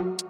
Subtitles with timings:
[0.00, 0.28] Welcome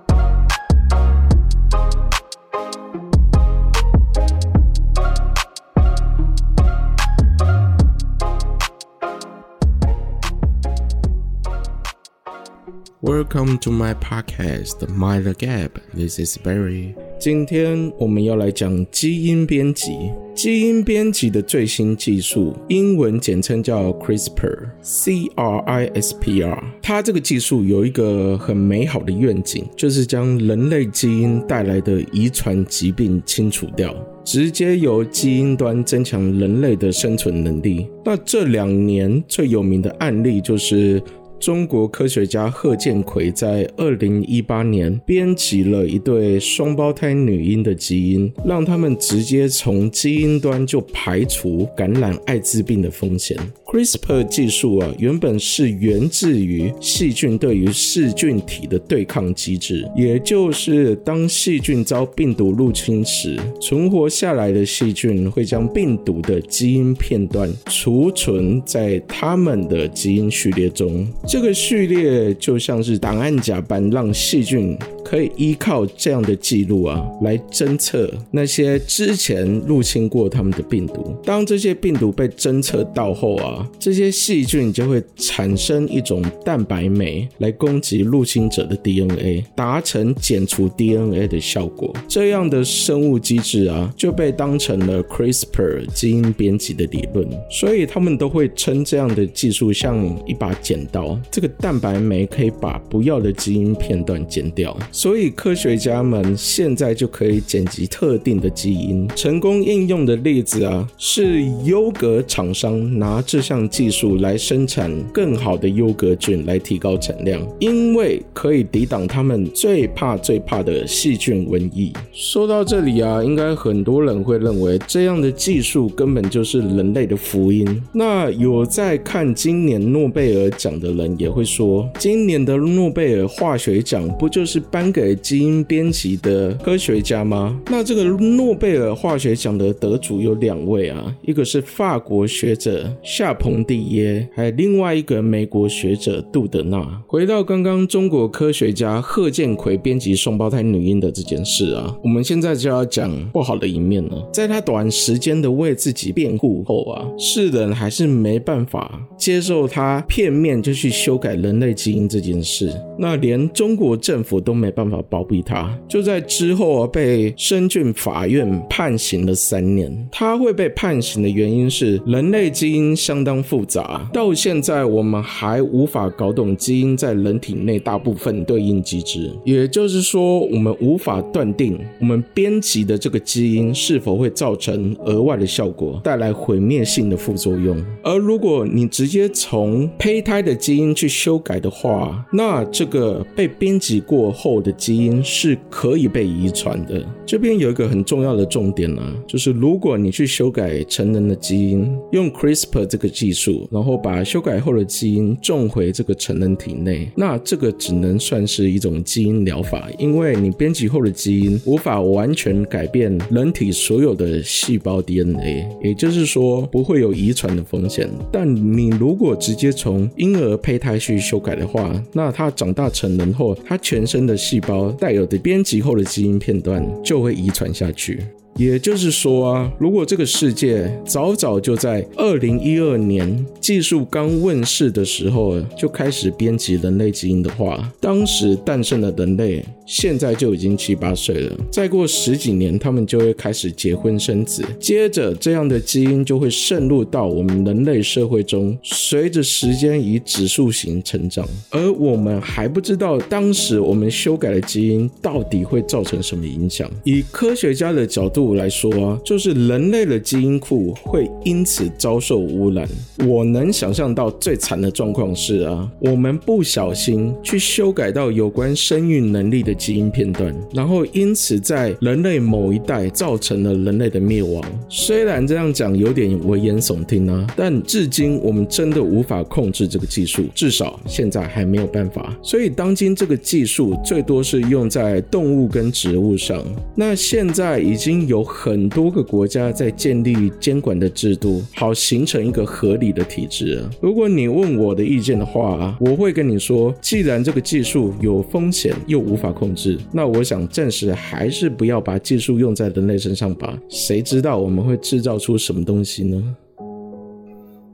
[13.58, 15.78] to my podcast, Mind the Gap.
[15.94, 16.96] This is Barry.
[17.20, 19.92] 今天我们要来讲基因编辑。
[20.34, 26.64] 基因编辑的最新技术，英文简称叫 CRISPR，C-R-I-S-P-R。
[26.80, 37.86] 它这个技术有一个很美好的愿景，就是将人类基因带来的遗传疾病清除掉，直接由基因端增强人类的生存能力。
[38.02, 41.02] 那这两年最有名的案例就是。
[41.40, 53.38] 中国科学家贺建奎在二零一八年编辑了一对双胞胎女婴的基因，让他们直接从基因端就排除感染艾滋病的风险。
[53.64, 71.08] CRISPR 技术啊，原本是源自于细菌对于噬菌体的对抗机制，也就是当细菌遭病毒入侵时，存活下来的细菌会将病毒的基因片段储存在它们的基因序列中。
[71.32, 74.76] 这个序列就像是档案夹般，让细菌
[75.10, 81.12] 可以依靠这样的记录啊，来侦测那些之前入侵过他们的病毒。
[81.24, 91.92] 当这些病毒被侦测到后啊，这些细菌就会产生一种蛋白酶来攻击入侵者的 DNA，达成剪除 DNA 的效果。
[92.06, 97.28] 这样的生物机制啊，就被当成了 CRISPR 基因编辑的理论。
[97.50, 101.18] 所以他们都会称这样的技术像一把剪刀。
[101.32, 109.08] 这个蛋白酶可以把不要的基因片段剪掉，所以科学家们现在就可以剪辑特定的基因。
[109.16, 121.94] 成功应用的例子啊，是优格厂商拿这项技术来生产更好的优格菌，来提高产量，因为可以抵挡他们最怕最怕的细菌瘟疫。
[122.12, 127.66] 说到这里啊，应该很多人会认为这样的技术根本就是人类的福音。
[127.94, 137.56] 那有在看今年诺贝尔奖的人，也会说，今年的诺贝尔化学奖不就是颁给基因编辑的科学家吗？
[137.70, 146.84] 那这个诺贝尔化学奖的得主有两位啊，一个是法国学者夏彭蒂耶，还有另外一个美国学者杜德纳。
[147.06, 154.28] 回到刚刚中国科学家贺建奎编辑双胞胎女婴的这件事啊，我们现在就要讲不好的一面了。
[154.32, 161.20] 在他短时间的为自己辩护后啊，世人还是没办法接受他片面就去修。
[161.20, 165.76] 改人类基因这件事，那连中国政府都没办办法包庇他。
[165.86, 170.08] 就在之后啊，被深圳法院判刑了三年。
[170.10, 179.30] 他会被判刑的原因是人类基因相当复杂，到现在我们还无法搞懂基因在人体内大部分对应机制。
[179.44, 187.76] 也就是说，我们无法断定我们编辑的这个基因是否会造成额外的效果，带来毁灭性的副作用。
[188.02, 197.04] 而如果你直接从胚胎的基因去修改的话，那这个被编辑过后的基因是可以被遗传的。
[197.26, 218.08] 这边有一个很重要的重点啊，就是如果你去修改成人的基因，用 CRISPR 这个技术，然后把修改后的基因种回这个成人体内，那这个只能算是一种基因疗法，因为你编辑后的基因无法完全改变人体所有的细胞 DNA，也就是说不会有遗传的风险。
[218.32, 228.18] 但你如果直接从婴儿胚胎去修改的话，那他长大成人后，他全身的细胞带有的编辑后的基因片段就会遗传下去。
[228.60, 241.56] 也就是说啊，如果这个世界早早就在二零一二年技术刚问世的时候就开始编辑人类基因的话，当时诞生的人类现在就已经七八岁了。
[241.72, 251.48] 再过十几年，他们就会开始结婚生子，接着这样的基因就会渗入到我们人类社会中，随着时间以指数型成长。
[251.70, 256.90] 而我们还不知道当时我们修改的基因到底会造成什么影响。
[257.04, 258.49] 以科学家的角度。
[258.54, 262.86] 来说啊，就是人类的基因库会因此遭受污染。
[263.26, 274.62] 我能想象到最惨的状况是啊，我们不小心去修改到有关生育能力的基因片段，然后因此在人类某一代造成了人类的灭亡。
[274.88, 282.36] 虽然这样讲有点危言耸听啊，但至今我们真的无法控制这个技术，至少现在还没有办法。
[282.42, 286.62] 所以当今这个技术最多是用在动物跟植物上。
[286.96, 288.39] 那现在已经有。
[288.40, 293.84] 有很多个国家在建立监管的制度，好形成一个合理的体制。
[294.00, 303.78] 如果你问我的意见的话，我会跟你说，既然这个技术有风险又无法控制，那我想暂时还是不要把技术用在人类身上吧。
[303.90, 306.42] 谁知道我们会制造出什么东西呢？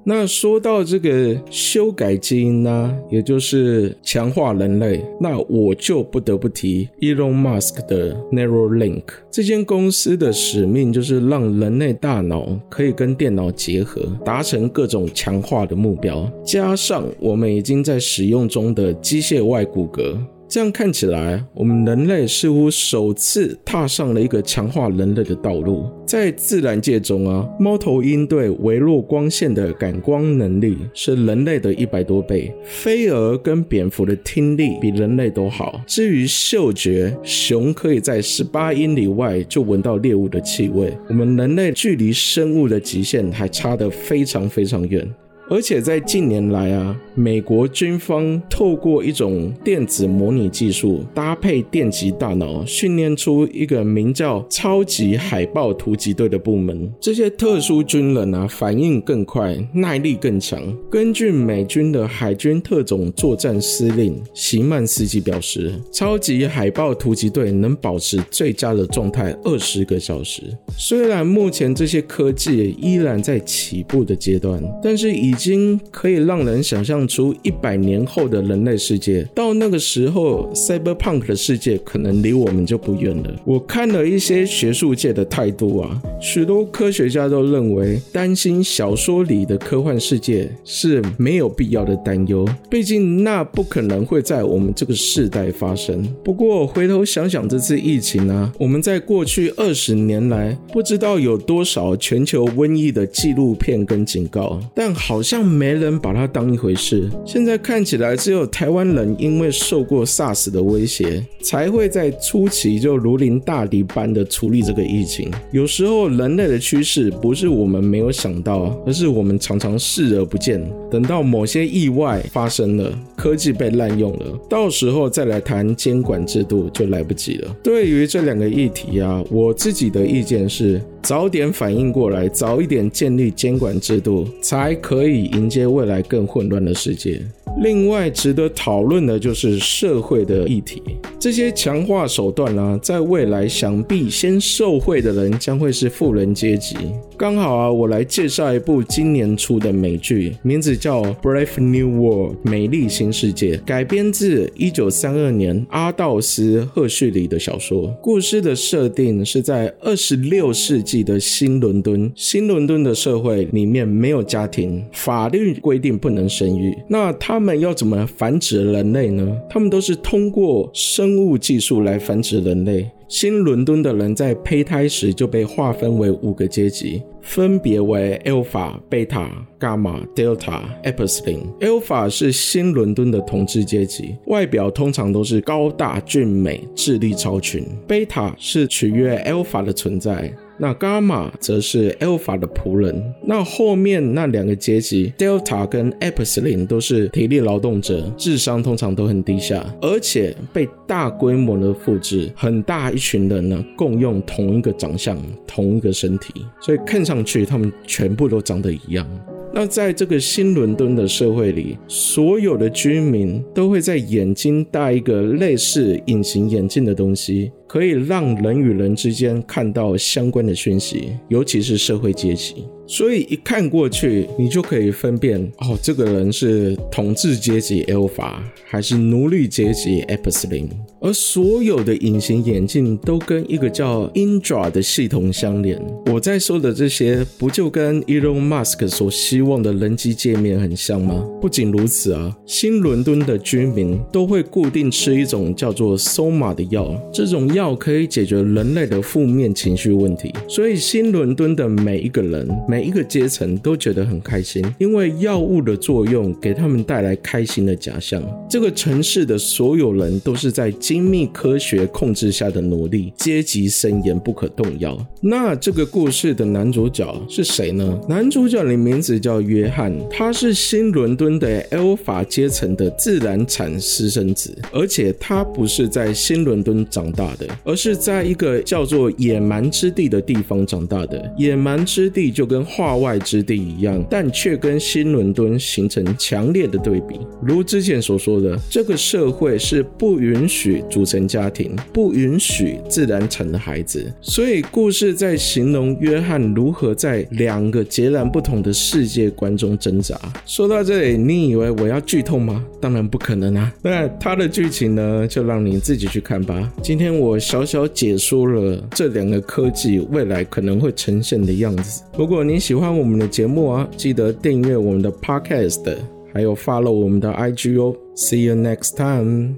[0.08, 20.16] 那说到这个修改基因呢、也就是强化人类，那我就不得不提 Elon Musk 的 Neuralink 这间公司的使命，就是让人类大脑可以跟电脑结合，达成各种强化的目标，加上我们已经在使用中的机械外骨骼。
[20.48, 25.90] 这样看起来，我们人类似乎首次踏上了一个强化人类的道路。
[26.06, 35.80] 在自然界中啊，猫头鹰对微弱光线的感光能力是人类的一百多倍，飞蛾跟蝙蝠的听力比人类都好。
[35.84, 45.06] 至于嗅觉，熊可以在十八英里外就闻到猎物的气味，我们人类距离生物的极限还差得非常非常远。
[45.48, 56.92] 而且在近年来啊，美国军方透过一种电子模拟技术，搭配电极大脑，训练出一个名叫“超级海豹突击队”的部门。
[57.00, 60.60] 这些特殊军人啊，反应更快，耐力更强。
[60.90, 70.42] 根据美军的海军特种作战司令席曼斯基表示，超级海豹突击队能保持最佳的状态二十个小时。
[70.76, 79.22] 虽然目前这些科技依然在起步的阶段，但是以已经可以让人想象出一百年后的人类世界。
[79.34, 83.30] 到那个时候，Cyberpunk 的世界可能离我们就不远了。
[83.44, 96.02] 我看了一些学术界的态度啊，许多科学家都认为，担心小说里的科幻世界是没有必要的担忧，毕竟那不可能会在我们这个世代发生。
[96.24, 105.22] 不过回头想想这次疫情啊，我们在过去二十年来不知道有多少全球瘟疫的纪录片跟警告，但好。
[105.26, 107.10] 像没人把它当一回事。
[107.24, 115.28] 现在看起来，只有台湾人因为受过 SARS 的威胁，才会在初期就如临大敌般的处理这个疫情。
[115.50, 120.64] 有时候，人类的趋势不是我们没有想到，而是我们常常视而不见。
[120.88, 127.56] 等到某些意外发生了，科技被滥用了，到时候再来谈监管制度就来不及了。
[127.64, 137.22] 对于这两个议题啊，我自己的意见是，早点反应过来，早一点建立监管制度，才可以迎接未来更混乱的世界。
[137.62, 140.82] 另外值得讨论的就是社会的议题，
[141.16, 146.76] 这些强化手段呢、在未来想必先受贿的人将会是富人阶级。
[147.18, 157.96] 刚好啊，我来介绍一部今年出的美剧，名字叫《Brave New World》美丽新世界，改编自一九三二年阿道斯·赫胥黎的小说。
[158.02, 166.76] 故事的设定是在二十六世纪的新伦敦，新伦敦的社会里面没有家庭，法律规定不能生育。
[166.86, 169.26] 那他们要怎么繁殖人类呢？
[169.48, 172.90] 他们都是通过生物技术来繁殖人类。
[173.08, 179.28] 新伦敦的人在胚胎时就被划分为五个阶级，分别为 Alpha、Beta、
[179.60, 181.46] Gamma、Delta、Epsilon。
[181.60, 187.64] Alpha 是新伦敦的统治阶级，外表通常都是高大俊美、智力超群。
[187.86, 190.34] Beta 是取悦 Alpha 的存在。
[190.58, 209.06] 那伽马则是 Alpha 的仆人，那后面那两个阶级 Delta 跟 Epsilon 都是体力劳动者，智商通常都很低下，而且被大规模的复制，很大一群人呢共用同一个长相、同一个身体，所以看上去他们全部都长得一样。
[209.52, 217.50] 那在这个新伦敦的社会里，所有的居民都会在眼睛戴一个类似隐形眼镜的东西。
[217.66, 222.64] 可以让人与人之间看到相关的讯息，尤其是社会阶级。
[222.88, 230.68] 所以一看过去，你就可以分辨哦，这个人是统治阶级 Alpha 还是奴隶阶级 Epsilon。
[231.00, 235.80] 而所有的隐形眼镜都跟一个叫 Indra 的系统相连。
[236.12, 241.26] 我在说的这些，不就跟 Elon Musk 所希望的人机界面很像吗？
[241.40, 250.32] 不仅如此啊，新伦敦的居民都会固定吃一种叫做 Soma 的药，这种药可以解决人类的负面情绪问题。
[250.48, 258.22] 所以新伦敦的每一个人，每一个阶层都觉得很开心，因为药物的作用给他们带来开心的假象。
[258.48, 264.96] 这个城市的所有人都是在精密科学控制下的奴隶，阶级森严，不可动摇。
[265.20, 267.98] 那这个故事的男主角是谁呢？
[268.08, 281.32] 男主角的名字叫约翰，他是新伦敦的 Alpha 阶层的自然产私生子，而且他不是在新伦敦长大的，而是在一个叫做野蛮之地的地方长大的。
[281.36, 287.18] 野蛮之地就跟化外之地一样，但却跟新伦敦形成强烈的对比。
[287.42, 300.18] 如之前所说的，这个社会是不允许组成家庭，不允许自然产的孩子，所以故事在形容约翰如何在两个截然不同的世界观中挣扎。
[300.44, 302.64] 说到这里，你以为我要剧透吗？
[302.80, 303.72] 当然不可能啊！
[303.82, 306.72] 那它的剧情呢，就让你自己去看吧。
[306.82, 312.02] 今天我小小解说了这两个科技未来可能会呈现的样子。
[312.16, 315.96] 如果您喜欢我们的节目啊，记得订阅我们的 Podcast，
[316.32, 317.96] 还有 follow 我们的 IG 哦。
[318.14, 319.56] See you next time。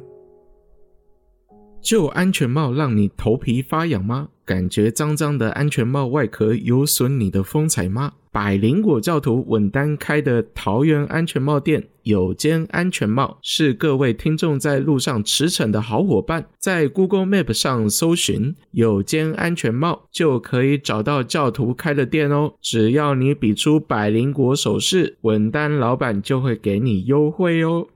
[1.80, 4.28] 旧安全帽让你头皮发痒吗？
[4.48, 8.14] 感觉脏脏的安全帽外壳有损你的风采吗？
[8.32, 16.46] 百灵果教徒稳单开的桃园安全帽店有间安全帽，是各位听众在路上驰骋的好伙伴。
[16.58, 22.54] 在 Google Map 上搜寻有间安全帽，就可以找到教徒开的店哦。
[22.62, 27.88] 只要你比出百灵果手势，稳单老板就会给你优惠哦。